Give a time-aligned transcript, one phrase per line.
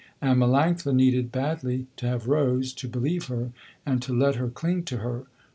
[0.19, 3.51] And Melanctha needed badly to have Rose, to believe her,
[3.85, 5.25] and to let her cling to her.